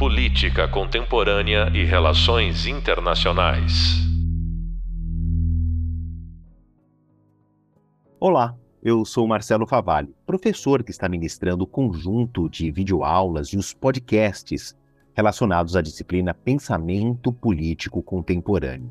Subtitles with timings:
[0.00, 3.98] Política Contemporânea e Relações Internacionais.
[8.18, 13.74] Olá, eu sou Marcelo Favalli, professor que está ministrando o conjunto de videoaulas e os
[13.74, 14.74] podcasts
[15.12, 18.90] relacionados à disciplina Pensamento Político Contemporâneo.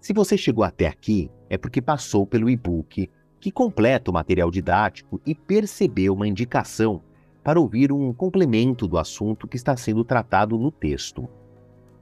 [0.00, 3.10] Se você chegou até aqui, é porque passou pelo e-book
[3.40, 7.02] que completa o material didático e percebeu uma indicação
[7.46, 11.28] para ouvir um complemento do assunto que está sendo tratado no texto.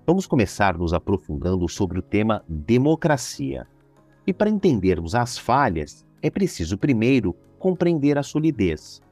[0.07, 3.67] Vamos começar nos aprofundando sobre o tema democracia.
[4.27, 9.03] E para entendermos as falhas, é preciso primeiro compreender a solidez.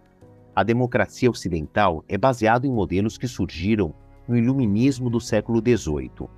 [0.57, 3.95] A democracia ocidental é baseada em modelos que surgiram
[4.27, 6.31] no iluminismo do século XVIII.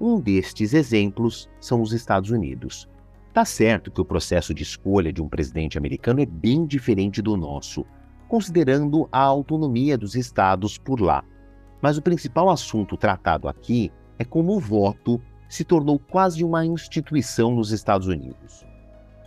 [0.00, 2.88] Um destes exemplos são os Estados Unidos.
[3.32, 7.36] Tá certo que o processo de escolha de um presidente americano é bem diferente do
[7.36, 7.86] nosso,
[8.28, 11.24] considerando a autonomia dos estados por lá.
[11.80, 17.54] Mas o principal assunto tratado aqui é como o voto se tornou quase uma instituição
[17.54, 18.66] nos Estados Unidos.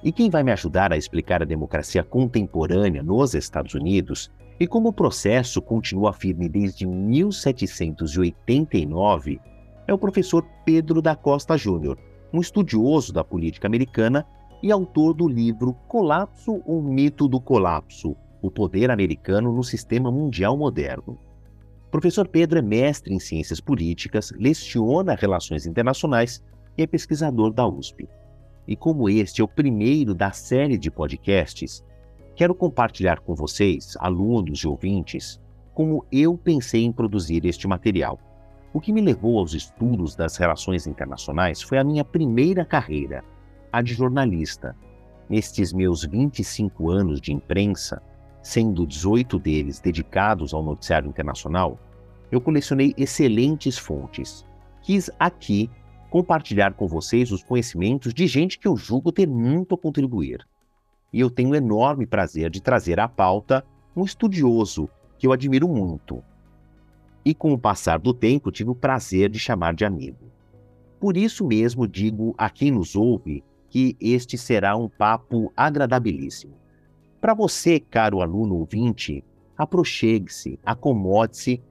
[0.03, 4.89] E quem vai me ajudar a explicar a democracia contemporânea nos Estados Unidos e como
[4.89, 9.39] o processo continua firme desde 1789
[9.87, 11.97] é o professor Pedro da Costa Júnior,
[12.33, 14.25] um estudioso da política americana
[14.61, 20.57] e autor do livro Colapso ou Mito do Colapso: o poder americano no sistema mundial
[20.57, 21.19] moderno.
[21.91, 26.43] Professor Pedro é mestre em ciências políticas, leciona relações internacionais
[26.77, 28.07] e é pesquisador da USP.
[28.67, 31.83] E como este é o primeiro da série de podcasts,
[32.35, 35.41] quero compartilhar com vocês, alunos e ouvintes,
[35.73, 38.19] como eu pensei em produzir este material.
[38.71, 43.23] O que me levou aos estudos das relações internacionais foi a minha primeira carreira,
[43.71, 44.75] a de jornalista.
[45.27, 48.01] Nestes meus 25 anos de imprensa,
[48.49, 51.77] sendo 18 deles dedicados ao noticiário internacional,
[52.31, 54.43] eu colecionei excelentes fontes.
[54.81, 55.69] Quis aqui
[56.09, 60.47] compartilhar com vocês os conhecimentos de gente que eu julgo ter muito a contribuir.
[61.13, 63.63] E eu tenho o enorme prazer de trazer à pauta
[63.95, 66.23] um estudioso que eu admiro muito.
[67.23, 70.25] E com o passar do tempo tive o prazer de chamar de amigo.
[70.99, 76.57] Por isso mesmo digo a quem nos ouve que este será um papo agradabilíssimo.
[77.21, 79.23] Para você, caro aluno ouvinte,
[79.57, 81.61] aproxegue-se, acomode-se,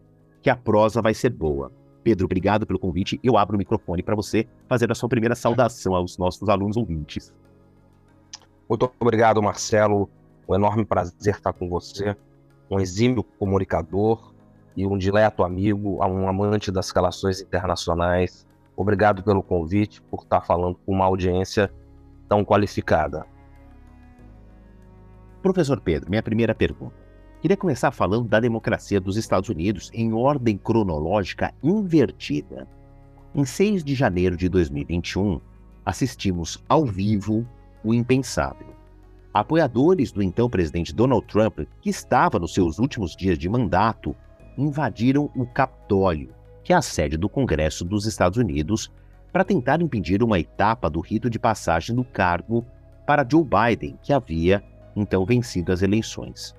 [0.42, 1.72] que a prosa vai ser boa.
[2.04, 3.19] Pedro, obrigado pelo convite.
[3.25, 7.32] Eu abro o microfone para você fazer a sua primeira saudação aos nossos alunos ouvintes.
[8.69, 10.08] Muito obrigado, Marcelo.
[10.47, 12.14] Um enorme prazer estar com você.
[12.70, 14.32] Um exímio comunicador
[14.76, 18.47] e um dileto amigo, um amante das relações internacionais.
[18.76, 21.72] Obrigado pelo convite, por estar falando com uma audiência
[22.28, 23.26] tão qualificada.
[25.43, 26.97] Professor Pedro, minha primeira pergunta.
[27.41, 32.66] Queria começar falando da democracia dos Estados Unidos em ordem cronológica invertida.
[33.32, 35.41] Em 6 de janeiro de 2021,
[35.87, 37.47] assistimos ao vivo
[37.84, 38.66] o impensável.
[39.32, 44.16] Apoiadores do então presidente Donald Trump, que estava nos seus últimos dias de mandato,
[44.56, 46.34] invadiram o Capitólio,
[46.65, 48.91] que é a sede do Congresso dos Estados Unidos,
[49.32, 52.66] para tentar impedir uma etapa do rito de passagem do cargo
[53.06, 54.65] para Joe Biden, que havia
[55.00, 56.54] então vencido as eleições.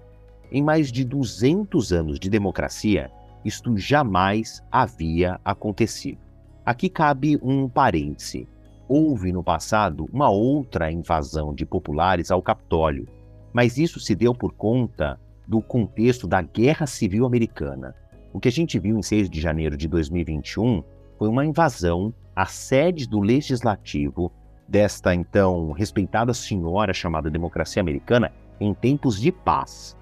[0.52, 3.12] Em mais de 200 anos de democracia,
[3.44, 6.20] isto jamais havia acontecido.
[6.66, 8.48] Aqui cabe um parêntese.
[8.88, 13.08] Houve no passado uma outra invasão de populares ao Capitólio,
[13.54, 17.96] mas isso se deu por conta do contexto da Guerra Civil Americana.
[18.34, 20.84] O que a gente viu em 6 de janeiro de 2021
[21.18, 24.32] foi uma invasão à sede do Legislativo
[24.70, 29.98] desta então respeitada senhora chamada democracia americana em tempos de paz.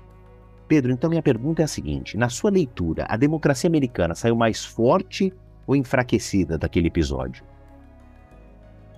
[0.68, 4.66] Pedro, então minha pergunta é a seguinte: na sua leitura, a democracia americana saiu mais
[4.66, 5.34] forte
[5.66, 7.46] ou enfraquecida daquele episódio?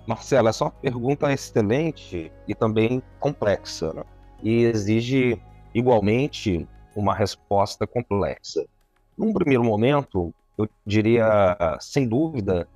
[0.07, 4.03] Marcelo, essa é uma pergunta excelente e também complexa, né?
[4.41, 5.40] e exige
[5.74, 8.66] igualmente uma resposta complexa.
[9.16, 12.68] Num primeiro momento, eu diria, sem dúvida,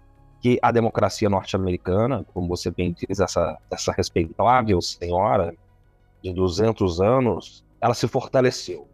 [0.44, 5.56] que a democracia norte-americana, como você bem diz, essa, essa respeitável senhora
[6.22, 8.86] de 200 anos, ela se fortaleceu.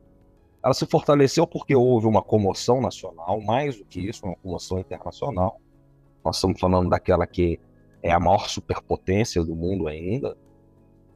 [0.64, 5.60] Ela se fortaleceu porque houve uma comoção nacional, mais do que isso, uma comoção internacional.
[6.24, 7.60] Nós estamos falando daquela que
[8.04, 10.38] é a maior superpotência do mundo ainda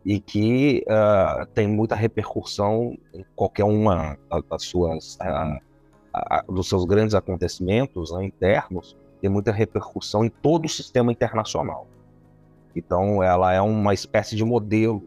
[0.03, 4.18] e que uh, tem muita repercussão em qualquer uma
[4.50, 10.66] das suas uh, uh, dos seus grandes acontecimentos né, internos tem muita repercussão em todo
[10.66, 11.88] o sistema internacional.
[12.75, 15.02] Então, ela é uma espécie de modelo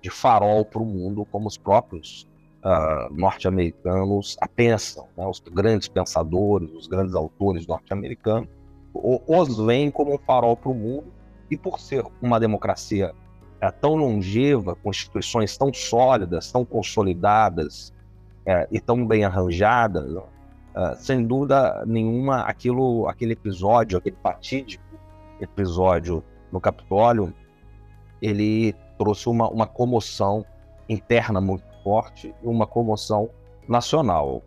[0.00, 2.28] de farol para o mundo, como os próprios
[2.64, 5.26] uh, norte-americanos a pensam, né?
[5.26, 8.48] os grandes pensadores, os grandes autores norte-americanos,
[8.94, 11.12] os veem como um farol para o mundo,
[11.50, 13.12] e por ser uma democracia
[13.60, 17.92] é, tão longeva, com instituições tão sólidas, tão consolidadas
[18.46, 20.08] é, e tão bem arranjadas,
[20.76, 24.84] uh, sem dúvida nenhuma, aquilo, aquele episódio, aquele fatídico
[25.40, 27.32] episódio no Capitólio,
[28.20, 30.44] ele trouxe uma, uma comoção
[30.88, 33.28] interna muito forte e uma comoção
[33.68, 34.42] nacional.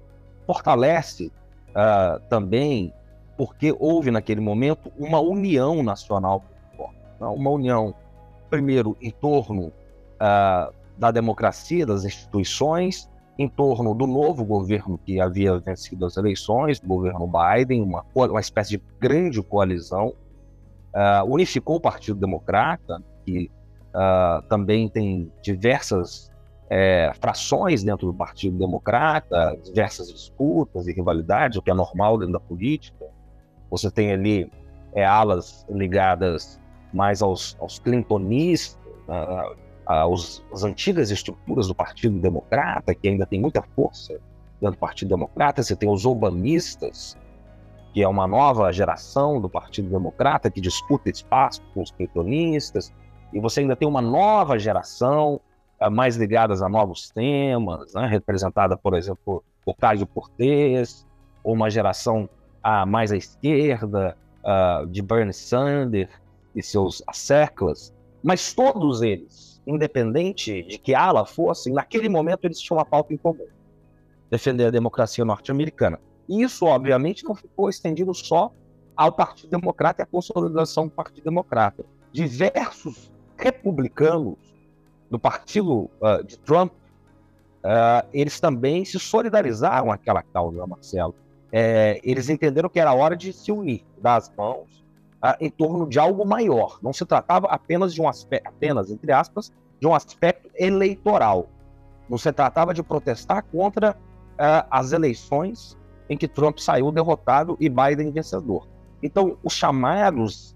[0.46, 1.32] Fortalece
[1.70, 2.94] uh, também
[3.38, 6.44] porque houve naquele momento uma união nacional.
[6.78, 7.28] Né?
[7.28, 7.96] Uma união,
[8.50, 13.09] primeiro, em torno uh, da democracia, das instituições,
[13.40, 18.42] em torno do novo governo que havia vencido as eleições, o governo Biden, uma, uma
[18.42, 20.14] espécie de grande coalizão,
[20.94, 23.50] uh, unificou o Partido Democrata, que
[23.96, 26.30] uh, também tem diversas
[26.70, 32.34] é, frações dentro do Partido Democrata, diversas disputas e rivalidades, o que é normal dentro
[32.34, 33.06] da política.
[33.72, 34.52] Você tem ali
[34.94, 36.60] é, alas ligadas
[36.94, 38.78] mais aos, aos clintonistas,
[39.08, 39.56] uh,
[39.90, 44.14] aos, às antigas estruturas do Partido Democrata, que ainda tem muita força
[44.62, 45.64] dentro do Partido Democrata.
[45.64, 47.18] Você tem os obamistas,
[47.94, 52.94] que é uma nova geração do Partido Democrata que disputa espaço com os clintonistas.
[53.34, 55.42] E você ainda tem uma nova geração
[55.92, 61.08] mais ligadas a novos temas, né, representada, por exemplo, por Cássio Portez,
[61.44, 62.30] ou uma geração
[62.66, 66.10] uh, mais à esquerda, uh, de Bernie Sanders
[66.54, 72.78] e seus asseclas, mas todos eles, independente de que ala fossem, naquele momento eles tinham
[72.78, 73.48] uma pauta em comum,
[74.30, 76.00] defender a democracia norte-americana.
[76.28, 78.52] E isso, obviamente, não ficou estendido só
[78.96, 81.86] ao Partido Democrata e à consolidação do Partido Democrata.
[82.12, 84.38] Diversos republicanos
[85.10, 91.16] do partido uh, de Trump, uh, eles também se solidarizaram com aquela causa, Marcelo.
[91.52, 94.84] É, eles entenderam que era hora de se unir, dar as mãos
[95.24, 96.80] uh, em torno de algo maior.
[96.82, 101.50] Não se tratava apenas de um aspecto, apenas, entre aspas, de um aspecto eleitoral.
[102.10, 103.96] Não se tratava de protestar contra
[104.72, 105.78] as eleições
[106.10, 108.68] em que Trump saiu derrotado e Biden vencedor.
[109.04, 110.56] Então, os chamados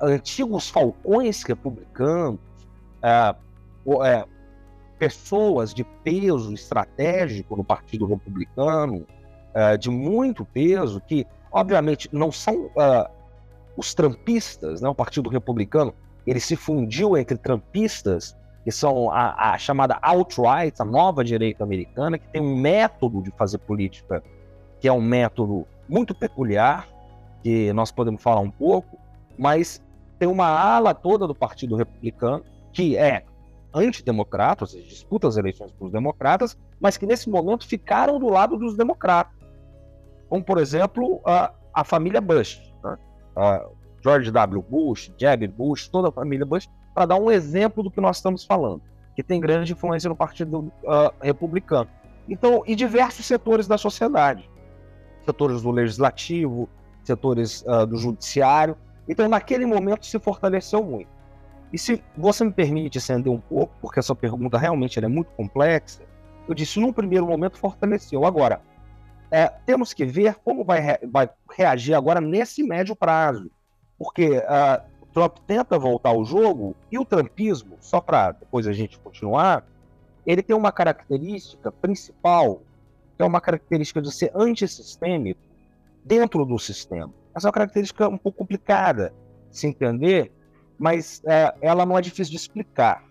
[0.00, 2.40] antigos falcões republicanos,
[3.02, 3.34] é,
[4.04, 4.24] é,
[4.98, 9.06] pessoas de peso estratégico no Partido Republicano,
[9.54, 13.10] é, de muito peso, que obviamente não são é,
[13.76, 14.88] os trampistas, né?
[14.88, 15.94] o Partido Republicano,
[16.26, 22.18] ele se fundiu entre trampistas, que são a, a chamada alt-right, a nova direita americana,
[22.18, 24.22] que tem um método de fazer política
[24.82, 26.88] que é um método muito peculiar,
[27.40, 28.98] que nós podemos falar um pouco,
[29.38, 29.80] mas
[30.18, 33.24] tem uma ala toda do Partido Republicano que é
[33.72, 38.28] antidemocrata, ou seja, disputa as eleições com os democratas, mas que nesse momento ficaram do
[38.28, 39.32] lado dos democratas.
[40.28, 42.60] Como, por exemplo, a, a família Bush.
[42.82, 42.98] Né?
[44.02, 44.64] George W.
[44.68, 48.44] Bush, Jeb Bush, toda a família Bush, para dar um exemplo do que nós estamos
[48.44, 48.82] falando,
[49.14, 51.88] que tem grande influência no Partido uh, Republicano.
[52.28, 54.48] Então, e diversos setores da sociedade,
[55.24, 56.68] setores do legislativo,
[57.04, 58.76] setores uh, do judiciário.
[59.08, 61.10] Então, naquele momento se fortaleceu muito.
[61.72, 66.02] E se você me permite acender um pouco, porque essa pergunta realmente é muito complexa,
[66.46, 68.24] eu disse, num primeiro momento fortaleceu.
[68.24, 68.60] Agora,
[69.32, 73.50] é, temos que ver como vai, re vai, reagir agora nesse médio prazo.
[73.98, 78.74] Porque uh, o Trump tenta voltar ao jogo e o trumpismo, só para depois a
[78.74, 79.66] gente continuar,
[80.26, 82.60] ele tem uma característica principal,
[83.16, 85.40] que é uma característica de ser antissistêmico
[86.04, 87.12] dentro do sistema.
[87.34, 89.14] Essa é uma característica um pouco complicada
[89.50, 90.30] de se entender,
[90.78, 93.02] mas é, ela não é difícil de explicar.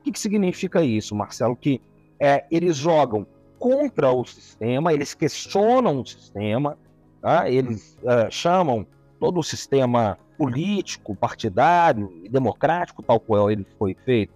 [0.00, 1.56] O que, que significa isso, Marcelo?
[1.56, 1.80] Que
[2.20, 3.26] é, eles jogam
[3.64, 6.76] contra o sistema, eles questionam o sistema,
[7.22, 7.48] tá?
[7.48, 8.86] eles é, chamam
[9.18, 14.34] todo o sistema político, partidário e democrático, tal qual ele foi feito,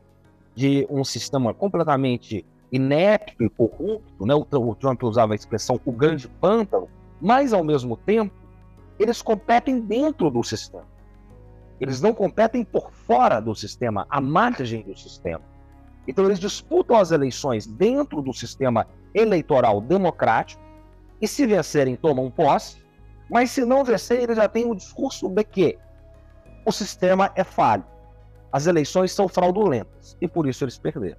[0.55, 2.43] de um sistema completamente
[2.73, 4.35] inepto e corrupto, né?
[4.35, 6.89] o Trump usava a expressão o grande pântano,
[7.21, 8.35] mas ao mesmo tempo
[8.99, 10.87] eles competem dentro do sistema.
[11.79, 15.43] Eles não competem por fora do sistema, à margem do sistema.
[16.09, 20.63] Então, eles disputam as eleições dentro do sistema eleitoral democrático
[21.21, 22.83] e, se vencerem, tomam posse,
[23.31, 25.79] mas se não vencerem, eles já têm o discurso de que
[26.65, 27.85] o sistema é falho,
[28.51, 31.19] as eleições são fraudulentas e por isso eles perderam.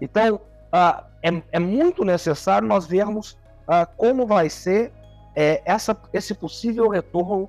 [0.00, 3.32] Então, uh, é, é, muito necessário nós vermos
[3.68, 4.90] uh, como vai ser
[5.36, 7.44] é, essa, esse possível retorno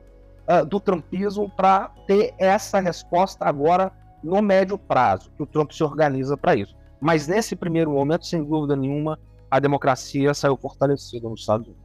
[0.47, 3.91] uh, do trumpismo para ter essa resposta agora
[4.24, 6.75] no médio prazo, que o Trump se organiza para isso.
[7.01, 9.20] mas nesse primeiro momento, sem dúvida nenhuma,
[9.51, 11.84] a democracia saiu fortalecida nos Estados Unidos.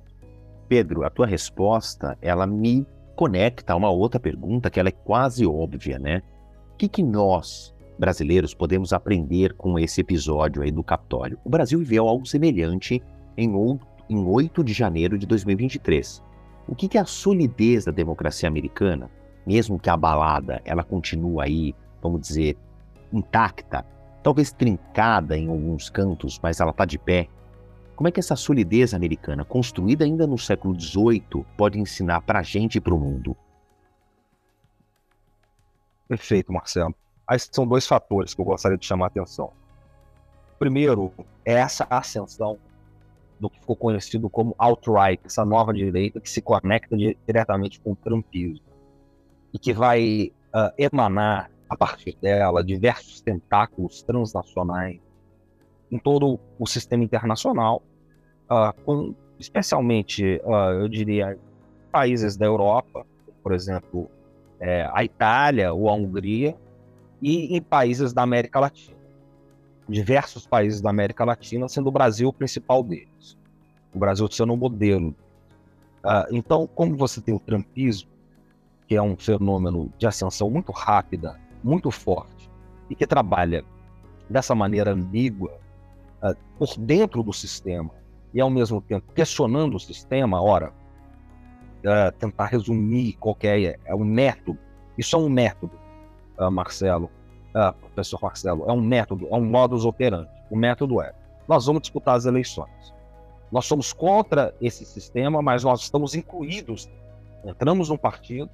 [0.68, 5.45] Pedro, a tua resposta, ela me conecta a uma outra pergunta que ela é quase
[5.45, 6.23] óbvia, né?
[6.73, 11.37] O que, que nós, brasileiros, podemos aprender com esse episódio aí do Capitólio?
[11.45, 13.02] O Brasil viveu algo semelhante
[13.37, 13.52] em,
[14.09, 16.23] em 8 de janeiro de 2023.
[16.68, 19.11] O que, que a solidez da democracia americana,
[19.45, 22.57] mesmo que abalada, ela continua aí, vamos dizer,
[23.12, 23.85] intacta,
[24.23, 27.28] talvez trincada em alguns cantos, mas ela está de pé.
[27.97, 32.43] Como é que essa solidez americana, construída ainda no século XVIII, pode ensinar para a
[32.43, 33.37] gente e para o mundo?
[36.07, 36.95] Perfeito, Marcelo.
[37.26, 39.52] Aí são dois fatores que eu gostaria de chamar a atenção.
[40.59, 41.12] Primeiro,
[41.45, 42.59] é essa ascensão
[43.38, 47.97] do que ficou conhecido como alt-right, essa nova direita que se conecta diretamente com o
[47.97, 48.67] trumpismo
[49.52, 55.00] e que vai uh, emanar a partir dela diversos tentáculos transnacionais
[55.90, 57.82] em todo o sistema internacional,
[58.50, 61.38] uh, com especialmente, uh, eu diria,
[61.90, 63.06] países da Europa,
[63.42, 64.10] por exemplo,
[64.60, 66.56] é, a Itália ou a Hungria,
[67.22, 68.98] e em países da América Latina
[69.88, 73.37] diversos países da América Latina, sendo o Brasil o principal deles.
[73.94, 75.14] O Brasil sendo um modelo.
[76.04, 78.10] Uh, então, como você tem o trumpismo,
[78.87, 82.50] que é um fenômeno de ascensão muito rápida, muito forte,
[82.88, 83.64] e que trabalha
[84.28, 85.58] dessa maneira ambígua
[86.22, 87.90] uh, por dentro do sistema,
[88.32, 90.72] e ao mesmo tempo questionando o sistema, ora,
[91.84, 94.58] uh, tentar resumir qualquer é, é um método,
[94.96, 95.72] isso é um método,
[96.52, 97.10] Marcelo,
[97.54, 100.30] uh, professor Marcelo, é um método, é um modus operandi.
[100.50, 101.12] O método é:
[101.48, 102.94] nós vamos disputar as eleições.
[103.50, 106.88] Nós somos contra esse sistema, mas nós estamos incluídos.
[107.44, 108.50] Entramos num partido,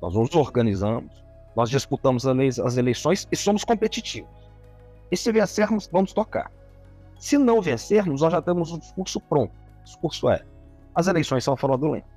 [0.00, 1.22] nós nos organizamos,
[1.60, 4.30] nós disputamos as eleições e somos competitivos.
[5.10, 6.50] E se vencermos, vamos tocar.
[7.18, 9.52] Se não vencermos, nós já temos um discurso pronto.
[9.80, 10.42] O discurso é:
[10.94, 12.10] as eleições são fraudulentas.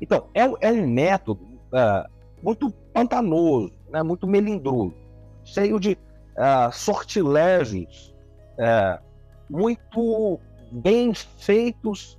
[0.00, 2.10] Então, é, é um método uh,
[2.42, 4.94] muito pantanoso, né, muito melindroso
[5.44, 8.14] cheio de uh, sortilégios
[8.58, 9.02] uh,
[9.48, 10.38] muito
[10.70, 12.18] bem feitos,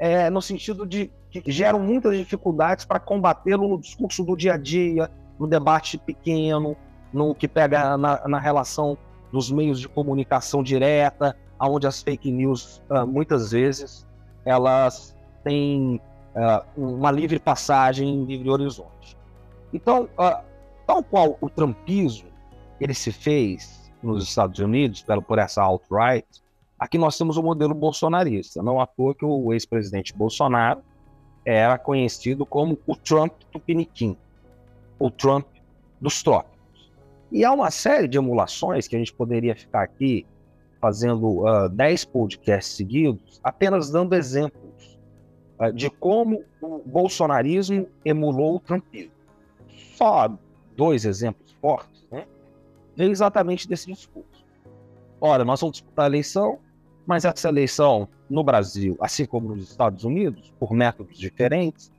[0.00, 4.56] uh, no sentido de que geram muitas dificuldades para combatê-lo no discurso do dia a
[4.56, 6.76] dia, no debate pequeno,
[7.10, 8.96] no que pega na, na relação
[9.32, 14.06] dos meios de comunicação direta, onde as fake news uh, muitas vezes
[14.44, 16.00] elas têm
[16.34, 19.16] uh, uma livre passagem, livre horizonte.
[19.72, 20.44] Então, uh,
[20.86, 22.28] tal qual o trumpismo
[22.78, 26.26] ele se fez nos Estados Unidos por essa alt-right,
[26.78, 28.62] aqui nós temos o modelo bolsonarista.
[28.62, 30.82] Não à toa que o ex-presidente Bolsonaro
[31.44, 34.16] era conhecido como o Trump tupiniquim,
[35.00, 35.46] o Trump
[36.00, 36.92] dos trópicos.
[37.32, 40.26] E há uma série de emulações que a gente poderia ficar aqui
[40.80, 44.98] fazendo uh, 10 podcasts seguidos, apenas dando exemplos
[45.58, 49.12] uh, de como o bolsonarismo emulou o trumpismo.
[49.96, 50.32] Só
[50.76, 52.26] dois exemplos fortes, né?
[52.96, 54.44] exatamente desse discurso.
[55.20, 56.58] Ora, nós vamos disputar a eleição,
[57.06, 61.92] mas essa eleição no Brasil, assim como nos Estados Unidos, por métodos diferentes,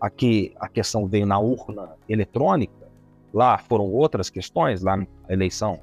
[0.00, 2.88] aqui a questão veio na urna eletrônica,
[3.32, 5.80] lá foram outras questões, lá a eleição,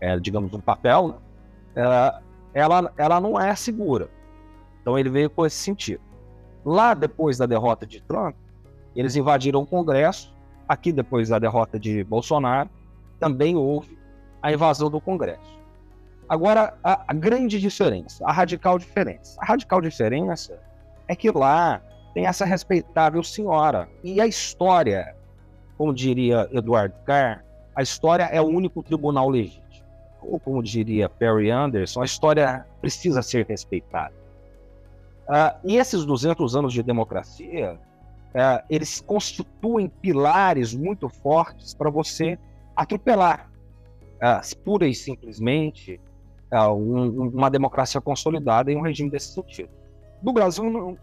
[0.00, 1.20] é, digamos, um papel,
[1.74, 2.22] ela,
[2.54, 4.08] ela, ela não é segura.
[4.80, 6.00] Então ele veio com esse sentido.
[6.64, 8.34] Lá, depois da derrota de Trump,
[8.94, 10.34] eles invadiram o Congresso.
[10.68, 12.68] Aqui, depois da derrota de Bolsonaro,
[13.20, 13.96] também houve
[14.42, 15.56] a invasão do Congresso.
[16.28, 19.38] Agora, a, grande diferença, a radical diferença.
[19.40, 20.60] A radical diferença
[21.06, 21.80] é que lá
[22.16, 23.90] tem essa respeitável senhora.
[24.02, 25.14] E a história,
[25.76, 27.44] como diria Eduardo Carr,
[27.74, 29.84] a história é o único tribunal legítimo.
[30.22, 34.14] Ou como diria Perry Anderson, a história precisa ser respeitada.
[35.28, 42.38] Uh, e esses 200 anos de democracia, uh, eles constituem pilares muito fortes para você
[42.74, 43.50] atropelar
[44.22, 46.00] uh, pura e simplesmente
[46.50, 49.68] uh, um, uma democracia consolidada em um regime desse sentido.
[50.22, 50.98] No Brasil, no,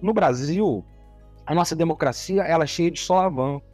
[0.00, 0.84] no Brasil,
[1.46, 3.64] a nossa democracia ela é cheia de solavanco.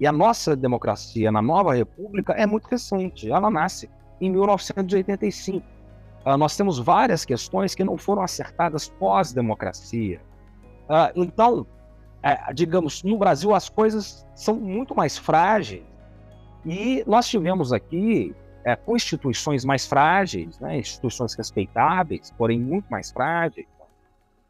[0.00, 3.30] E a nossa democracia na nova república é muito recente.
[3.30, 3.88] Ela nasce
[4.20, 5.58] em 1985.
[5.58, 5.62] Uh,
[6.24, 10.20] ah, nós temos várias questões que não foram acertadas pós-democracia.
[10.88, 15.84] Uh, então, uh, digamos, no Brasil as coisas são muito mais frágeis
[16.64, 18.34] e nós tivemos aqui
[18.64, 23.66] é, com instituições mais frágeis, né, instituições respeitáveis, porém muito mais frágeis.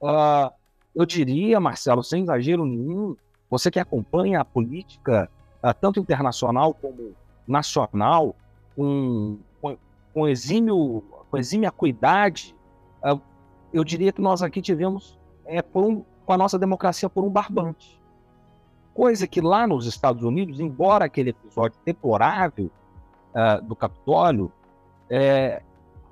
[0.00, 0.52] Uh,
[0.94, 3.16] eu diria, Marcelo, sem exagero nenhum,
[3.50, 5.30] você que acompanha a política,
[5.62, 7.12] uh, tanto internacional como
[7.46, 8.34] nacional,
[8.76, 9.38] com,
[10.12, 12.54] com, exímio, com exímia acuidade,
[13.04, 13.20] uh,
[13.72, 18.00] eu diria que nós aqui tivemos é, um, com a nossa democracia por um barbante.
[18.94, 22.70] Coisa que lá nos Estados Unidos, embora aquele episódio deplorável
[23.34, 24.52] uh, do Capitólio,
[25.10, 25.60] é,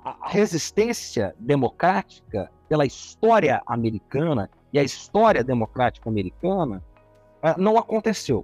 [0.03, 6.83] a resistência democrática pela história americana e a história democrática americana
[7.43, 8.43] uh, não aconteceu.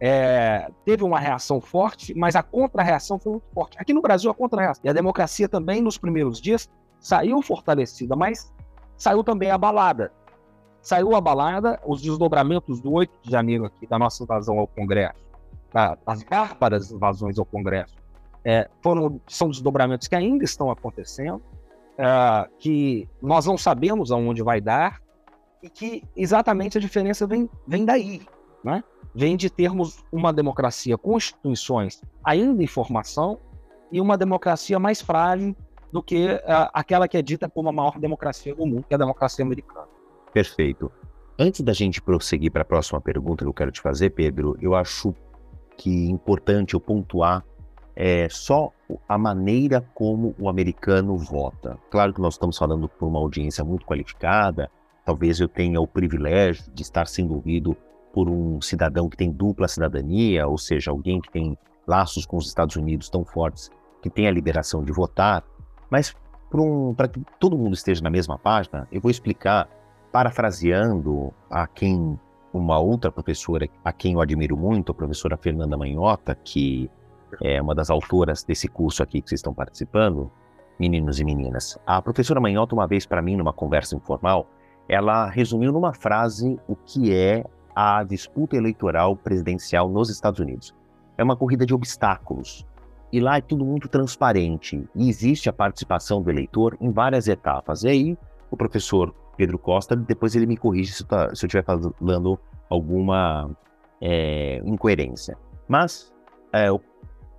[0.00, 3.76] É, teve uma reação forte, mas a contra-reação foi muito forte.
[3.80, 4.82] Aqui no Brasil, a contra-reação.
[4.84, 8.52] E a democracia também, nos primeiros dias, saiu fortalecida, mas
[8.96, 10.12] saiu também abalada.
[10.80, 15.18] Saiu abalada os desdobramentos do 8 de janeiro aqui, da nossa invasão ao Congresso,
[15.72, 15.98] tá?
[16.06, 17.96] as bárbaras invasões ao Congresso,
[18.44, 21.42] é, foram, são desdobramentos que ainda estão acontecendo,
[21.98, 25.00] é, que nós não sabemos aonde vai dar,
[25.62, 28.22] e que exatamente a diferença vem, vem daí,
[28.62, 28.82] né?
[29.14, 33.38] vem de termos uma democracia com instituições ainda em formação
[33.90, 35.56] e uma democracia mais frágil
[35.90, 36.40] do que uh,
[36.72, 39.88] aquela que é dita como a maior democracia do mundo, que é a democracia americana.
[40.32, 40.92] Perfeito.
[41.38, 44.74] Antes da gente prosseguir para a próxima pergunta que eu quero te fazer, Pedro, eu
[44.74, 45.14] acho
[45.76, 47.44] que é importante eu pontuar
[47.94, 48.72] é, só
[49.08, 51.78] a maneira como o americano vota.
[51.90, 54.70] Claro que nós estamos falando por uma audiência muito qualificada,
[55.08, 57.74] talvez eu tenha o privilégio de estar sendo ouvido
[58.12, 62.46] por um cidadão que tem dupla cidadania, ou seja, alguém que tem laços com os
[62.46, 63.70] Estados Unidos tão fortes
[64.02, 65.42] que tem a liberação de votar,
[65.90, 66.14] mas
[66.50, 69.66] para um, que todo mundo esteja na mesma página, eu vou explicar,
[70.12, 72.20] parafraseando a quem
[72.52, 76.90] uma outra professora, a quem eu admiro muito, a professora Fernanda Manhota, que
[77.42, 80.30] é uma das autoras desse curso aqui que vocês estão participando,
[80.78, 81.78] meninos e meninas.
[81.86, 84.46] A professora Manhota, uma vez para mim, numa conversa informal,
[84.88, 90.74] ela resumiu numa frase o que é a disputa eleitoral presidencial nos Estados Unidos.
[91.16, 92.66] É uma corrida de obstáculos.
[93.12, 94.82] E lá é tudo muito transparente.
[94.94, 97.84] E existe a participação do eleitor em várias etapas.
[97.84, 98.18] E aí,
[98.50, 103.50] o professor Pedro Costa, depois ele me corrige se, tá, eu estiver falando alguma
[104.00, 105.36] é, incoerência.
[105.68, 106.12] Mas
[106.52, 106.80] é, o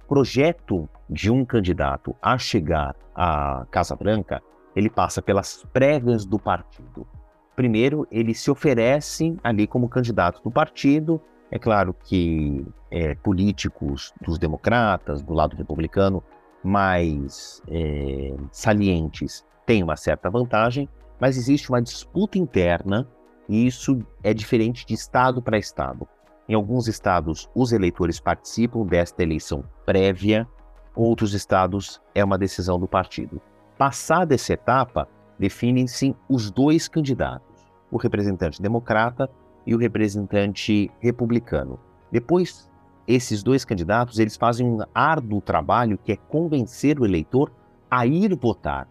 [0.08, 4.42] projeto de um candidato a chegar à Casa Branca,
[4.76, 7.06] ele passa pelas prévias do partido.
[7.60, 11.20] Primeiro, ele se oferece ali como candidato do partido.
[11.52, 16.24] É claro que é, políticos dos democratas, do lado republicano,
[16.64, 20.88] mais é, salientes têm uma certa vantagem,
[21.20, 23.06] mas existe uma disputa interna
[23.50, 26.08] e isso é diferente de estado para estado.
[26.48, 30.48] Em alguns estados, os eleitores participam desta eleição prévia,
[30.96, 33.42] outros estados é uma decisão do partido.
[33.78, 37.49] Passada essa etapa, definem-se os dois candidatos
[37.92, 39.30] o representante democrata
[39.66, 41.80] e o representante republicano.
[42.12, 42.70] Depois,
[43.08, 47.52] esses dois candidatos eles fazem um árduo trabalho que é convencer o eleitor
[47.90, 48.88] a ir votar.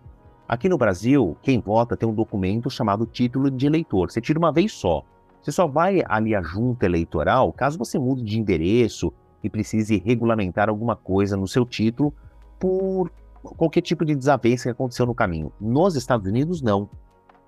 [0.49, 4.11] Aqui no Brasil, quem vota tem um documento chamado título de eleitor.
[4.11, 5.05] Você tira uma vez só.
[5.43, 10.69] Você só vai ali à junta eleitoral caso você mude de endereço e precise regulamentar
[10.69, 12.13] alguma coisa no seu título
[12.59, 13.11] por
[13.57, 15.53] qualquer tipo de desavença que aconteceu no caminho.
[15.61, 16.89] Nos Estados Unidos, não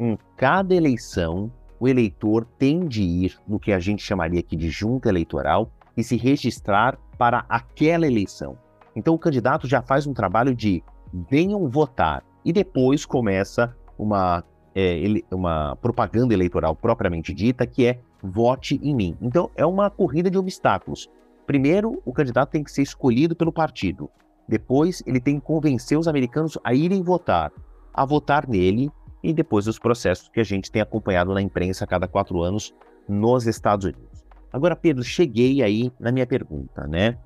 [0.01, 4.71] em cada eleição, o eleitor tem de ir no que a gente chamaria aqui de
[4.71, 8.57] junta eleitoral e se registrar para aquela eleição.
[8.97, 10.83] Então o candidato já faz um trabalho de
[11.29, 14.43] venham votar e depois começa uma,
[14.75, 19.15] é, uma propaganda eleitoral propriamente dita que é vote em mim.
[19.21, 21.11] Então é uma corrida de obstáculos.
[21.47, 24.09] Primeiro, o candidato tem que ser escolhido pelo partido.
[24.49, 27.53] Depois, ele tem que convencer os americanos a irem votar,
[27.93, 28.91] a votar nele
[29.23, 32.75] e depois os processos que a gente tem acompanhado na imprensa a cada quatro anos
[33.09, 34.25] nos Estados Unidos.
[34.53, 37.19] Agora, Pedro, cheguei aí na minha pergunta, né?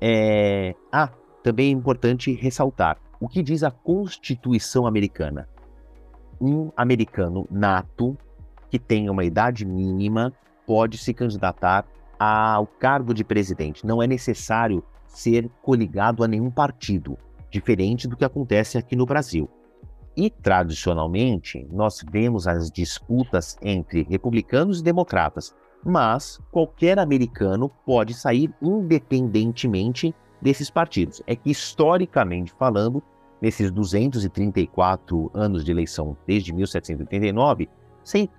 [0.00, 0.74] É...
[0.92, 1.10] Ah,
[1.42, 5.48] também é importante ressaltar o que diz a Constituição americana.
[6.40, 8.16] Um americano nato
[8.68, 10.32] que tenha uma idade mínima
[10.66, 11.86] pode se candidatar
[12.18, 13.86] ao cargo de presidente.
[13.86, 17.16] Não é necessário ser coligado a nenhum partido,
[17.50, 19.48] diferente do que acontece aqui no Brasil.
[20.16, 28.52] E, tradicionalmente, nós vemos as disputas entre republicanos e democratas, mas qualquer americano pode sair
[28.62, 31.22] independentemente desses partidos.
[31.26, 33.02] É que, historicamente falando,
[33.42, 37.68] nesses 234 anos de eleição desde 1789,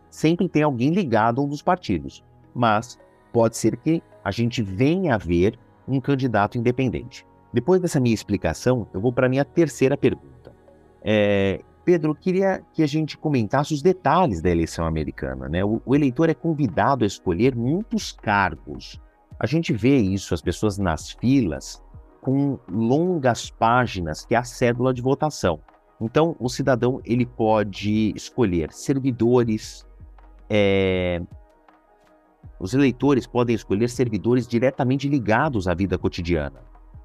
[0.10, 2.24] sempre tem alguém ligado a um dos partidos.
[2.56, 2.98] Mas
[3.32, 7.26] pode ser que a gente venha a ver um candidato independente.
[7.54, 10.54] Depois dessa minha explicação, eu vou para a minha terceira pergunta.
[11.02, 15.48] É, Pedro, eu queria que a gente comentasse os detalhes da eleição americana.
[15.48, 15.64] Né?
[15.64, 19.00] O, o, eleitor é convidado a escolher muitos cargos.
[19.40, 21.82] A gente vê isso, as pessoas nas filas,
[22.20, 25.62] com longas páginas, que é a cédula de votação.
[26.02, 29.88] Então, o cidadão ele pode escolher servidores,
[30.50, 31.22] é...
[32.60, 36.60] os eleitores podem escolher servidores diretamente ligados à vida cotidiana.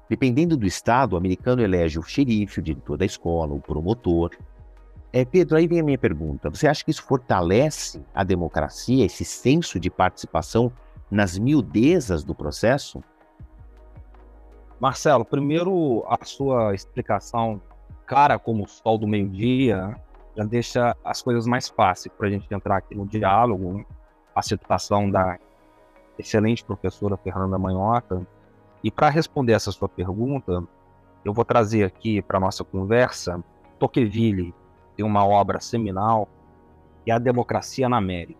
[0.09, 4.31] Dependendo do estado, o americano elege o xerife, o diretor da escola, o promotor.
[5.15, 6.49] É, Pedro, aí vem a minha pergunta.
[6.49, 10.73] Você acha que isso fortalece a democracia, esse senso de participação
[11.11, 13.03] nas miudezas do processo?
[14.79, 17.61] Marcelo, primeiro a sua explicação
[18.07, 19.95] cara como o sol do meio-dia
[20.35, 23.77] já deixa as coisas mais fáceis para a gente entrar aqui no diálogo.
[23.77, 23.85] Né?
[24.33, 25.37] A citação da
[26.17, 28.25] excelente professora Fernanda Manhota.
[28.83, 30.63] E para responder essa sua pergunta,
[31.23, 33.43] eu vou trazer aqui para nossa conversa
[33.77, 34.55] Tocqueville,
[34.95, 36.27] tem uma obra seminal,
[37.03, 38.39] que é A Democracia na América.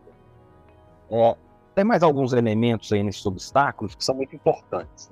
[1.10, 1.36] É,
[1.76, 5.12] tem mais alguns elementos aí nesses obstáculos que são muito importantes.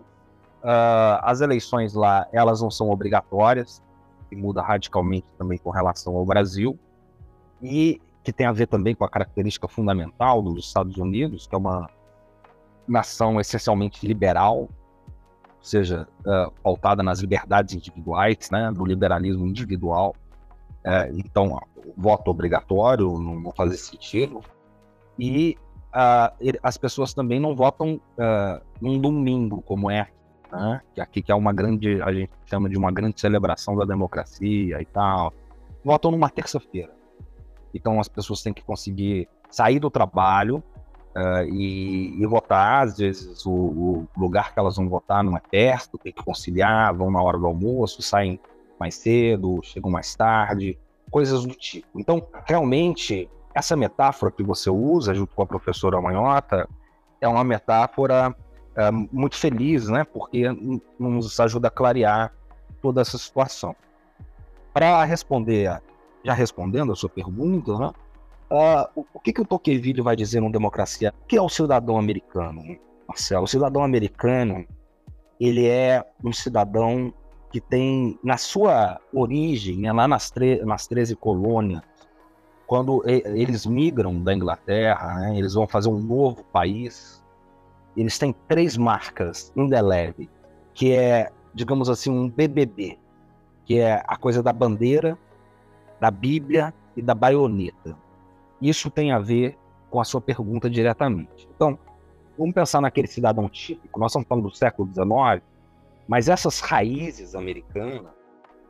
[0.63, 3.81] Uh, as eleições lá, elas não são obrigatórias,
[4.29, 6.77] que muda radicalmente também com relação ao Brasil,
[7.61, 11.57] e que tem a ver também com a característica fundamental dos Estados Unidos, que é
[11.57, 11.89] uma
[12.87, 14.69] nação essencialmente liberal, ou
[15.63, 20.15] seja, uh, pautada nas liberdades individuais, né, do liberalismo individual.
[20.85, 21.59] Uh, então,
[21.95, 24.41] voto obrigatório não, faz sentido.
[25.19, 25.57] E
[25.89, 30.07] uh, as pessoas também não votam uh, num domingo, como é
[30.51, 30.81] né?
[30.93, 34.81] que aqui que é uma grande, a gente chama de uma grande celebração da democracia
[34.81, 35.33] e tal.
[35.83, 36.93] Votam numa terça-feira.
[37.73, 40.63] Então as pessoas têm que conseguir sair do trabalho
[41.15, 42.85] uh, e, e, votar.
[42.85, 46.93] Às vezes o, o, lugar que elas vão votar não é perto, tem que conciliar,
[46.93, 48.39] vão na hora do almoço, saem
[48.81, 50.77] mais cedo, chegam mais tarde,
[51.11, 51.99] coisas do tipo.
[51.99, 56.67] Então, realmente, essa metáfora que você usa junto com a professora Manhota
[57.19, 58.35] é uma metáfora
[58.75, 60.03] é, muito feliz, né?
[60.03, 60.45] Porque
[60.97, 62.33] nos ajuda a clarear
[62.81, 63.75] toda essa situação.
[64.73, 65.81] Para responder,
[66.23, 67.91] já respondendo a sua pergunta, né?
[68.49, 71.13] Uh, o que, que o Tocqueville vai dizer no Democracia?
[71.23, 73.43] O que é o cidadão americano, Marcelo?
[73.43, 74.65] O cidadão americano,
[75.39, 77.13] ele é um cidadão
[77.51, 80.31] que tem, na sua origem, né, lá nas,
[80.63, 81.81] nas 13 colônias,
[82.65, 87.21] quando eles migram da Inglaterra, né, eles vão fazer um novo país,
[87.97, 90.29] eles têm três marcas indeléveis,
[90.73, 92.97] que é, digamos assim, um BBB,
[93.65, 95.17] que é a coisa da bandeira,
[95.99, 97.97] da Bíblia e da baioneta.
[98.61, 99.57] Isso tem a ver
[99.89, 101.49] com a sua pergunta diretamente.
[101.53, 101.77] Então,
[102.37, 105.43] vamos pensar naquele cidadão típico, nós estamos falando do século XIX,
[106.11, 108.11] mas essas raízes americanas,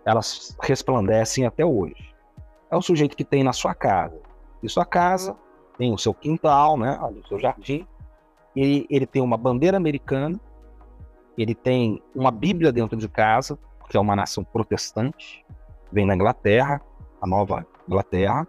[0.05, 2.13] elas resplandecem até hoje.
[2.69, 4.21] É o sujeito que tem na sua casa.
[4.61, 5.35] E sua casa
[5.75, 7.87] tem o seu quintal, né, o seu jardim,
[8.55, 10.39] ele, ele tem uma bandeira americana,
[11.35, 13.57] ele tem uma Bíblia dentro de casa,
[13.89, 15.43] que é uma nação protestante,
[15.91, 16.79] vem da Inglaterra,
[17.19, 18.47] a nova Inglaterra,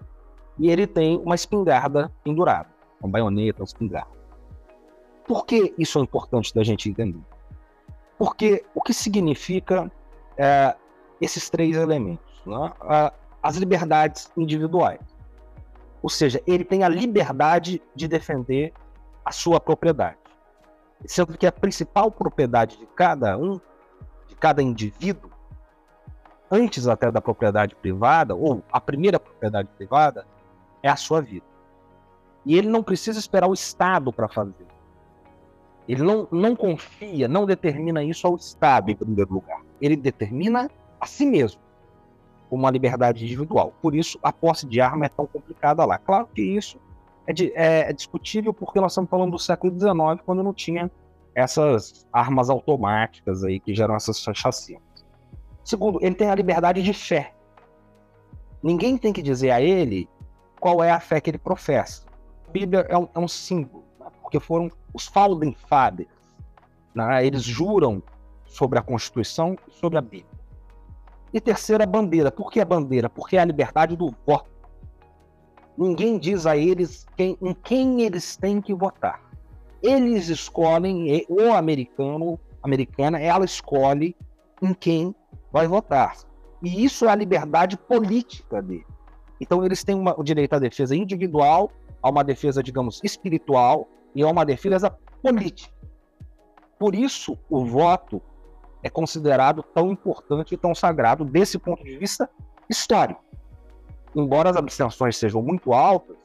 [0.59, 2.69] e ele tem uma espingarda pendurada,
[3.01, 4.13] uma baioneta, uma espingarda.
[5.27, 7.32] Por que isso é importante da gente entender?
[8.23, 9.91] Porque o que significa
[10.39, 10.77] é,
[11.21, 12.41] esses três elementos?
[12.47, 12.73] Né?
[13.43, 15.01] As liberdades individuais.
[16.01, 18.73] Ou seja, ele tem a liberdade de defender
[19.25, 20.19] a sua propriedade.
[21.05, 23.61] Sendo que a principal propriedade de cada um,
[24.29, 25.29] de cada indivíduo,
[26.49, 30.25] antes até da propriedade privada, ou a primeira propriedade privada,
[30.81, 31.47] é a sua vida.
[32.47, 34.72] E ele não precisa esperar o Estado para fazer.
[35.89, 39.63] Ele não, não confia, não determina isso ao Estado em primeiro lugar.
[39.81, 41.61] Ele determina a si mesmo,
[42.51, 43.73] uma liberdade individual.
[43.81, 45.99] Por isso, a posse de arma é tão complicada lá.
[45.99, 46.79] Claro que isso
[47.27, 50.91] é, de, é, é, discutível porque nós estamos falando do século XIX, quando não tinha
[51.35, 54.83] essas armas automáticas aí que geram essas chacinas.
[55.65, 57.33] Segundo, ele tem a liberdade de fé.
[58.63, 60.09] Ninguém tem que dizer a ele
[60.61, 62.05] qual é a fé que ele professa.
[62.47, 64.07] A Bíblia é um, é um símbolo, né?
[64.21, 66.09] porque foram os founding fathers.
[66.95, 67.27] Né?
[67.27, 68.03] Eles juram
[68.47, 70.43] sobre a Constituição e sobre a Bíblia.
[71.33, 72.31] E terceira, a bandeira.
[72.31, 73.09] Por que a bandeira?
[73.09, 74.51] Porque é a liberdade do voto.
[75.77, 79.23] Ninguém diz a eles quem, em quem eles têm que votar.
[79.83, 84.15] Eles escolhem, o americano, americana, ela escolhe
[84.61, 85.15] em quem
[85.51, 86.15] vai votar.
[86.63, 88.87] E isso é a liberdade política dele.
[89.41, 94.23] Então eles têm uma, o direito à defesa individual, a uma defesa, digamos, espiritual e
[94.23, 94.91] a uma defesa
[95.23, 95.73] política.
[96.79, 98.21] Por isso, o voto
[98.83, 102.29] é considerado tão importante e tão sagrado desse ponto de vista
[102.69, 103.23] histórico
[104.15, 106.17] embora as abstenções sejam muito altas,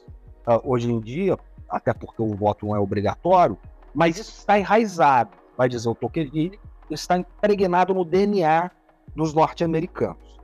[0.48, 1.38] uh, hoje em dia,
[1.70, 3.58] até porque o voto não é obrigatório,
[3.94, 8.72] mas isso está enraizado, vai dizer o Tocqueville, está impregnado no DNA
[9.16, 10.38] dos norte-americanos.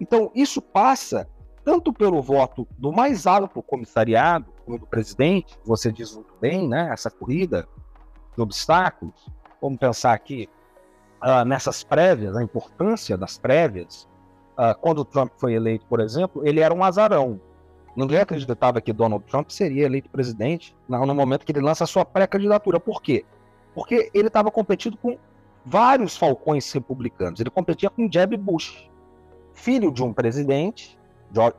[0.00, 1.28] Então, isso passa
[1.64, 4.46] tanto pelo voto do mais alto comissariado,
[4.78, 7.68] do presidente, você diz muito bem, né, essa corrida
[8.34, 9.30] de obstáculos.
[9.60, 10.48] Vamos pensar aqui
[11.22, 14.08] uh, nessas prévias, a importância das prévias.
[14.58, 17.40] Uh, quando o Trump foi eleito, por exemplo, ele era um azarão.
[17.96, 22.04] Ninguém acreditava que Donald Trump seria eleito presidente no momento que ele lança a sua
[22.04, 22.78] pré-candidatura.
[22.78, 23.24] Por quê?
[23.74, 25.18] Porque ele estava competindo com
[25.64, 27.40] vários falcões republicanos.
[27.40, 28.88] Ele competia com Jeb Bush,
[29.54, 30.98] filho de um presidente,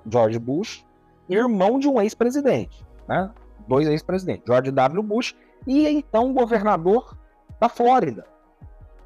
[0.10, 0.86] George Bush,
[1.30, 3.32] irmão de um ex-presidente, né?
[3.68, 5.04] dois ex-presidentes, George W.
[5.04, 5.36] Bush
[5.68, 7.18] e então governador
[7.60, 8.26] da Flórida,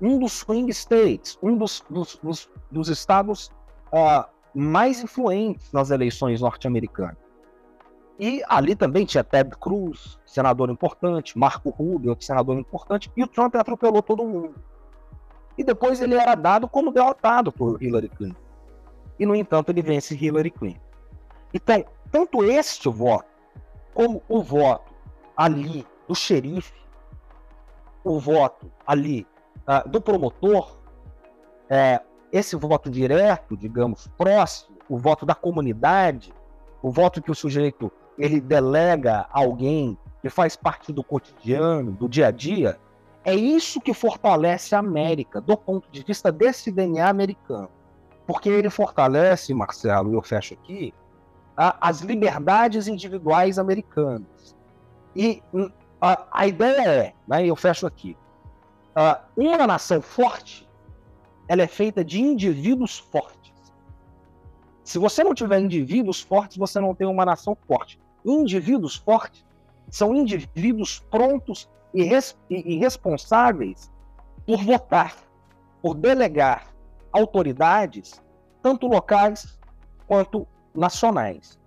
[0.02, 3.52] um dos swing states, um dos, dos, dos, dos estados
[3.92, 7.18] uh, mais influentes nas eleições norte-americanas.
[8.18, 13.28] E ali também tinha Ted Cruz, senador importante, Marco Rubio, outro senador importante, e o
[13.28, 14.56] Trump atropelou todo mundo.
[15.58, 18.40] E depois ele era dado como derrotado por Hillary Clinton.
[19.20, 20.80] E, no entanto, ele vence Hillary Clinton.
[21.54, 23.35] Então, tanto este voto,
[23.96, 24.94] como o voto
[25.36, 26.74] ali do xerife,
[28.04, 29.26] o voto ali
[29.62, 30.78] uh, do promotor,
[31.70, 36.34] é, esse voto direto, digamos, próximo, o voto da comunidade,
[36.84, 42.08] o voto que o sujeito ele delega a alguém que faz parte do cotidiano, do
[42.10, 42.78] dia a dia,
[43.24, 47.70] é isso que fortalece a América, do ponto de vista desse DNA americano.
[48.28, 50.94] Porque ele fortalece, Marcelo, e eu fecho aqui,
[51.56, 54.56] a, as liberdades individuais americanas.
[55.16, 55.70] E hum,
[56.02, 58.18] a, a ideia é, né, eu fecho aqui,
[58.96, 60.68] uh, uma nação forte,
[61.48, 63.54] ela é feita de indivíduos fortes.
[64.84, 68.00] Se você não tiver indivíduos fortes, você não tem uma nação forte.
[68.24, 69.46] Indivíduos fortes
[69.90, 73.92] são indivíduos prontos e, res, e, e responsáveis
[74.46, 75.16] por votar,
[75.82, 76.68] por delegar
[77.12, 78.22] autoridades,
[78.62, 79.58] tanto locais
[80.08, 81.58] quanto nacionais.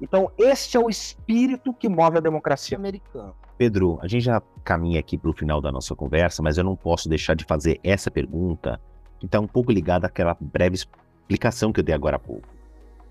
[0.00, 3.32] Então, este é o espírito que move a democracia americana.
[3.56, 6.76] Pedro, a gente já caminha aqui para o final da nossa conversa, mas eu não
[6.76, 8.78] posso deixar de fazer essa pergunta,
[9.18, 12.46] que está um pouco ligada àquela breve explicação que eu dei agora há pouco.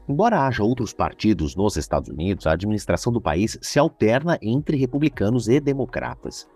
[0.07, 5.47] Embora haja outros partidos nos Estados Unidos, a administração do país se alterna entre republicanos
[5.47, 6.47] e democratas.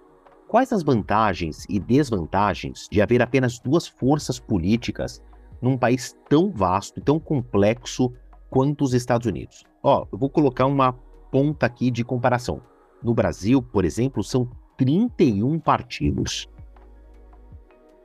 [0.47, 5.21] Quais as vantagens e desvantagens de haver apenas duas forças políticas
[5.59, 8.13] num país tão vasto e tão complexo
[8.49, 9.63] quanto os Estados Unidos?
[9.83, 10.93] Ó, eu vou colocar uma
[11.31, 12.61] ponta aqui de comparação.
[13.01, 16.47] No Brasil, por exemplo, são 31 partidos.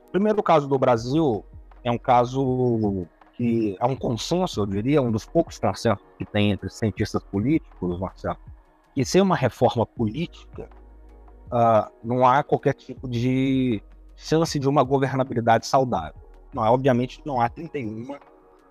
[0.09, 1.45] O primeiro caso do Brasil
[1.83, 6.53] é um caso que é um consenso, eu diria, um dos poucos consensos que tem
[6.53, 8.39] entre cientistas políticos, Marcelo,
[8.95, 10.69] que sem uma reforma política,
[11.47, 13.83] uh, não há qualquer tipo de
[14.15, 16.15] chance de uma governabilidade saudável.
[16.53, 18.17] Não, obviamente, não há 31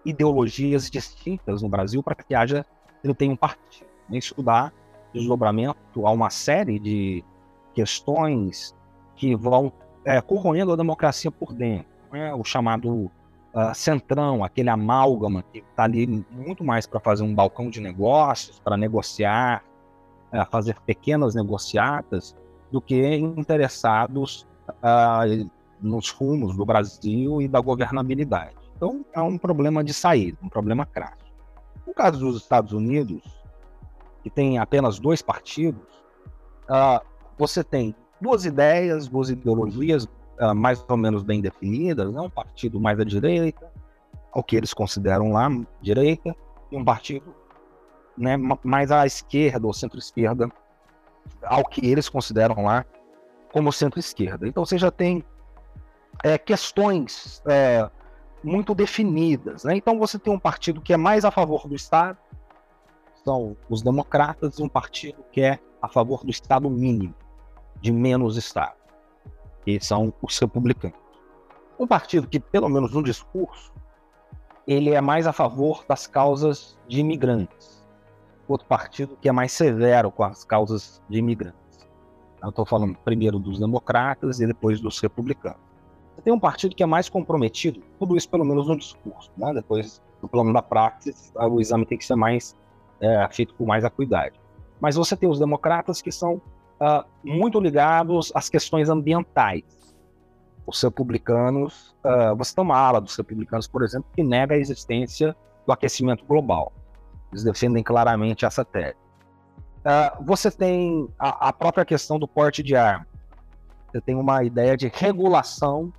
[0.05, 2.65] ideologias distintas no Brasil para que haja
[3.01, 3.83] 31 partidos.
[4.11, 4.71] Isso dá
[5.13, 7.23] desdobramento a uma série de
[7.73, 8.75] questões
[9.15, 9.71] que vão
[10.05, 11.87] é, corroendo a democracia por dentro.
[12.11, 12.33] Né?
[12.33, 13.11] O chamado
[13.53, 18.59] uh, centrão, aquele amálgama que está ali muito mais para fazer um balcão de negócios,
[18.59, 19.63] para negociar,
[20.33, 22.35] uh, fazer pequenas negociatas,
[22.71, 28.62] do que interessados uh, nos rumos do Brasil e da governabilidade.
[28.83, 31.23] Então, é um problema de saída, um problema crasso.
[31.87, 33.21] No caso dos Estados Unidos,
[34.21, 35.81] que tem apenas dois partidos,
[36.63, 37.01] uh,
[37.37, 42.19] você tem duas ideias, duas ideologias uh, mais ou menos bem definidas, né?
[42.19, 43.71] um partido mais à direita,
[44.33, 45.47] ao que eles consideram lá
[45.81, 46.35] direita,
[46.69, 47.33] e um partido
[48.17, 50.51] né, mais à esquerda ou centro-esquerda,
[51.41, 52.85] ao que eles consideram lá
[53.49, 54.45] como centro-esquerda.
[54.45, 55.23] Então você já tem
[56.21, 57.89] é, questões é,
[58.43, 59.63] muito definidas.
[59.63, 59.75] Né?
[59.77, 62.17] Então você tem um partido que é mais a favor do Estado,
[63.23, 67.15] são os democratas, e um partido que é a favor do Estado mínimo,
[67.81, 68.75] de menos Estado,
[69.63, 70.97] que são os republicanos.
[71.79, 73.73] Um partido que, pelo menos no discurso,
[74.67, 77.83] ele é mais a favor das causas de imigrantes.
[78.47, 81.87] Outro partido que é mais severo com as causas de imigrantes.
[82.41, 85.72] Eu estou falando primeiro dos democratas e depois dos republicanos.
[86.15, 89.31] Você tem um partido que é mais comprometido, tudo isso pelo menos no discurso.
[89.37, 89.53] Né?
[89.53, 92.55] Depois, no plano da praxis, o exame tem que ser mais
[92.99, 94.39] é, feito com mais acuidade.
[94.79, 99.63] Mas você tem os democratas que são uh, muito ligados às questões ambientais.
[100.65, 105.35] Os republicanos, uh, você tem uma ala dos republicanos, por exemplo, que nega a existência
[105.65, 106.71] do aquecimento global.
[107.31, 108.95] Eles defendem claramente essa tese.
[109.79, 113.05] Uh, você tem a, a, própria questão do porte de arma.
[113.91, 115.91] Você tem uma ideia de regulação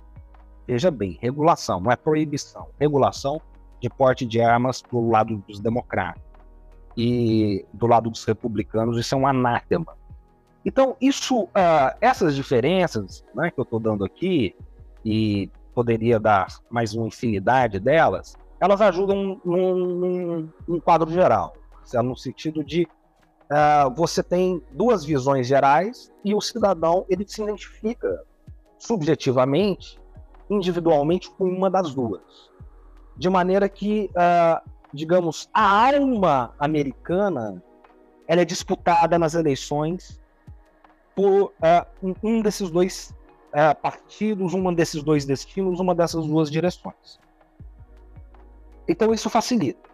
[0.67, 2.67] Veja bem, regulação, não é proibição.
[2.79, 3.41] Regulação
[3.79, 6.23] de porte de armas do lado dos democratas.
[6.97, 9.97] E do lado dos republicanos, isso é um anátema.
[10.65, 14.55] Então, isso, uh, essas diferenças né, que eu estou dando aqui,
[15.05, 21.53] e poderia dar mais uma infinidade delas, elas ajudam num, num, num quadro geral,
[22.03, 22.87] no sentido de
[23.43, 28.23] uh, você tem duas visões gerais e o cidadão ele se identifica
[28.79, 29.99] subjetivamente,
[30.49, 32.21] individualmente com uma das duas,
[33.17, 37.63] de maneira que, uh, digamos, a alma americana
[38.27, 40.21] ela é disputada nas eleições
[41.15, 43.13] por uh, um desses dois
[43.81, 47.17] partidos, um desses dois destinos, uma dessas duas direções.
[48.85, 49.89] Então isso facilita.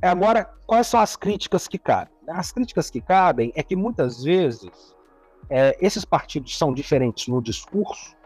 [0.00, 2.14] Agora, quais são as críticas que cabem?
[2.28, 4.94] As críticas que cabem é que muitas vezes
[5.50, 8.16] é, esses partidos são diferentes no discurso,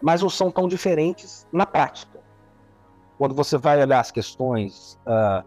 [0.00, 2.18] mas não são tão diferentes na prática.
[3.18, 5.44] Quando você vai olhar as questões uh,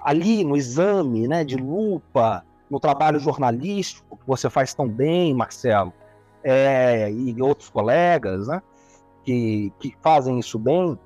[0.00, 5.92] ali no exame né, de lupa, no trabalho jornalístico que você faz tão bem, Marcelo,
[6.42, 8.62] é, e outros colegas né,
[9.24, 10.98] que, que fazem isso bem,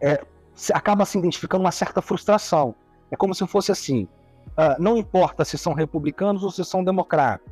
[0.00, 0.24] é,
[0.72, 2.74] acaba se identificando uma certa frustração.
[3.10, 4.04] É como se fosse assim:
[4.50, 7.46] uh, não importa se são republicanos ou se são democratas,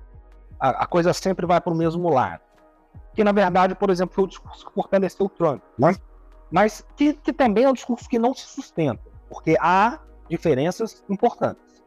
[0.58, 2.42] a, a coisa sempre vai para o mesmo lado.
[3.20, 5.94] Que na verdade, por exemplo, foi o discurso que fortaleceu o Trump, né?
[6.50, 11.84] mas que, que também é um discurso que não se sustenta, porque há diferenças importantes.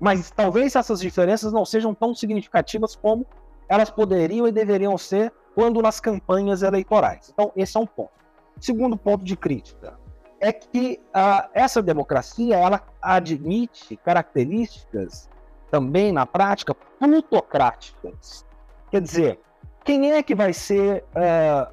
[0.00, 3.24] Mas talvez essas diferenças não sejam tão significativas como
[3.68, 7.30] elas poderiam e deveriam ser quando nas campanhas eleitorais.
[7.32, 8.10] Então, esse é um ponto.
[8.58, 9.96] Segundo ponto de crítica
[10.40, 15.30] é que uh, essa democracia ela admite características
[15.70, 18.44] também na prática plutocráticas.
[18.90, 19.40] Quer dizer,
[19.84, 21.72] quem é que vai ser uh,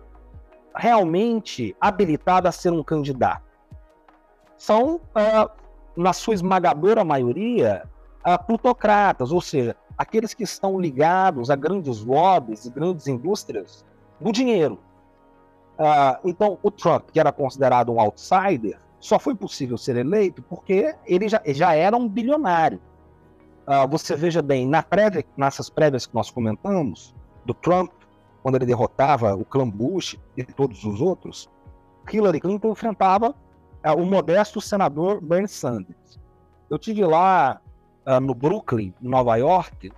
[0.75, 3.43] realmente habilitado a ser um candidato?
[4.57, 5.49] São, uh,
[5.95, 7.83] na sua esmagadora maioria,
[8.45, 13.85] plutocratas, ou seja, aqueles que estão ligados a grandes lobbies grandes indústrias
[14.19, 14.79] do dinheiro.
[15.79, 20.93] Uh, então, o Trump, que era considerado um outsider, só foi possível ser eleito porque
[21.05, 22.81] ele já, já era um bilionário.
[23.65, 27.13] Uh, você veja bem, na prévia, nessas prévias que nós comentamos,
[27.45, 27.91] do Trump,
[28.41, 31.49] quando ele derrotava o clã Bush e todos os outros,
[32.11, 36.19] Hillary Clinton enfrentava uh, o modesto senador Bernie Sanders.
[36.69, 37.61] Eu tive lá
[38.23, 39.91] no Brooklyn, Nova York,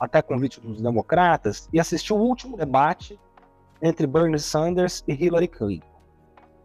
[0.00, 3.16] até convite dos democratas, e assisti o último debate
[3.80, 5.86] entre Bernie Sanders e Hillary Clinton.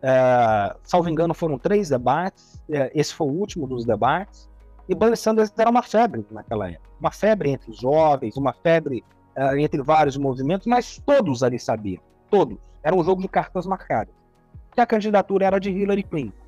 [0.02, 2.62] É, salvo engano, foram três debates.
[2.70, 4.50] É, esse foi o último dos debates.
[4.90, 6.90] E Bernie Sanders era uma febre naquela época.
[7.00, 9.04] Uma febre entre os jovens, uma febre
[9.36, 12.02] é, entre vários movimentos, mas todos ali sabiam.
[12.30, 12.58] Todos.
[12.84, 14.13] Era um jogo de cartas marcadas.
[14.72, 16.41] Que a candidatura era de Hillary Clinton.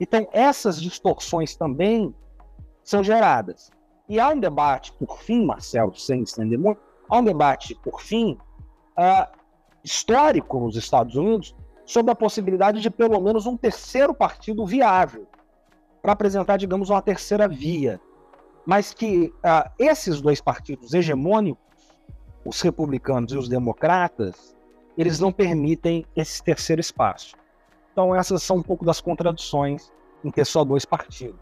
[0.00, 2.14] Então, essas distorções também
[2.82, 3.70] são geradas.
[4.08, 8.36] E há um debate, por fim, Marcelo, sem estender muito, há um debate, por fim,
[8.98, 9.38] uh,
[9.84, 15.26] histórico nos Estados Unidos sobre a possibilidade de pelo menos um terceiro partido viável
[16.00, 18.00] para apresentar, digamos, uma terceira via.
[18.66, 21.62] Mas que uh, esses dois partidos hegemônicos,
[22.44, 24.56] os republicanos e os democratas,
[24.96, 27.34] eles não permitem esse terceiro espaço.
[27.92, 29.92] Então, essas são um pouco das contradições
[30.24, 31.38] em ter só dois partidos.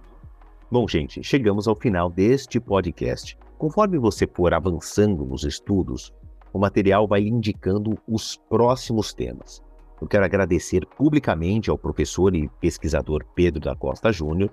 [0.71, 3.37] Bom, gente, chegamos ao final deste podcast.
[3.59, 6.13] Conforme você for avançando nos estudos,
[6.53, 9.63] o material vai indicando os próximos temas.
[10.01, 14.51] Eu quero agradecer publicamente ao professor e pesquisador Pedro da Costa Júnior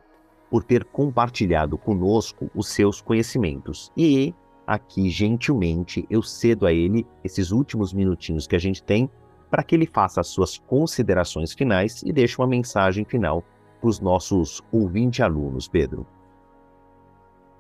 [0.50, 3.92] por ter compartilhado conosco os seus conhecimentos.
[3.96, 4.34] E
[4.68, 9.10] aqui, gentilmente, eu cedo a ele esses últimos minutinhos que a gente tem
[9.50, 13.44] para que ele faça as suas considerações finais e deixe uma mensagem final
[13.80, 16.06] para os nossos ouvinte alunos, Pedro.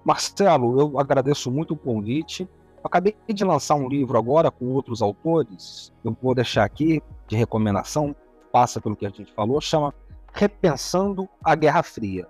[0.03, 2.47] Marcelo, eu agradeço muito o convite
[2.87, 8.15] acabei de lançar um livro agora com outros autores, eu vou deixar aqui de recomendação,
[8.51, 9.93] passa pelo que a gente falou, chama
[10.33, 12.27] Repensando a Guerra Fria.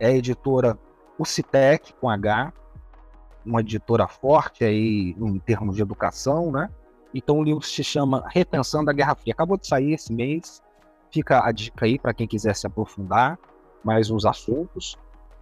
[0.00, 0.78] É a editora
[1.18, 2.52] Ucitec, com H,
[3.44, 6.68] uma editora forte aí em termos de educação, né?
[7.14, 9.32] Então o livro se chama Repensando a Guerra Fria.
[9.32, 10.62] Acabou de sair esse mês,
[11.10, 13.38] fica a dica aí para quem quiser se aprofundar
[13.84, 14.94] mais nos assuntos.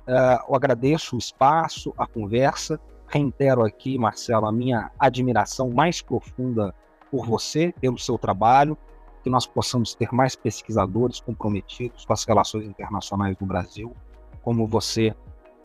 [0.09, 2.80] Uh, eu agradeço o espaço, a conversa
[3.11, 6.72] reitero aqui, Marcelo, a minha admiração mais profunda
[7.11, 8.78] por você, pelo seu trabalho,
[9.22, 13.94] que nós possamos ter mais pesquisadores comprometidos com as relações internacionais no Brasil,
[14.42, 15.14] como você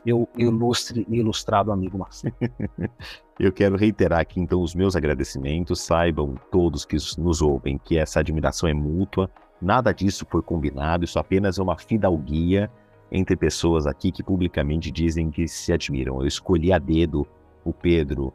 [0.06, 2.36] meu ilustre e ilustrado amigo Marcelo.
[3.40, 5.82] Eu quero reiterar aqui então os meus agradecimentos.
[5.82, 9.30] Saibam todos que nos ouvem que essa admiração é mútua.
[9.62, 12.70] Nada disso foi combinado, isso apenas é uma fidalguia
[13.12, 16.22] entre pessoas aqui que publicamente dizem que se admiram.
[16.22, 17.28] Eu escolhi a dedo
[17.64, 18.34] o Pedro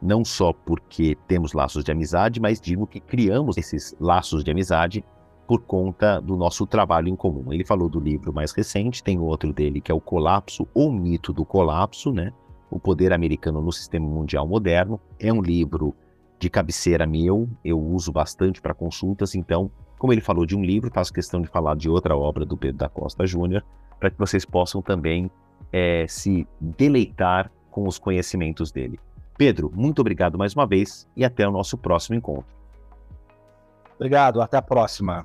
[0.00, 5.04] não só porque temos laços de amizade, mas digo que criamos esses laços de amizade
[5.46, 7.52] por conta do nosso trabalho em comum.
[7.52, 11.32] Ele falou do livro mais recente, tem outro dele que é o Colapso ou Mito
[11.32, 12.32] do Colapso, né?
[12.70, 15.00] O Poder Americano no Sistema Mundial Moderno.
[15.18, 15.94] É um livro
[16.38, 20.90] de cabeceira meu, eu uso bastante para consultas, então, como ele falou de um livro,
[20.92, 23.64] faço questão de falar de outra obra do Pedro da Costa Júnior,
[24.00, 25.30] para que vocês possam também
[25.72, 28.98] é, se deleitar com os conhecimentos dele.
[29.38, 32.46] Pedro, muito obrigado mais uma vez e até o nosso próximo encontro.
[33.94, 35.24] Obrigado, até a próxima.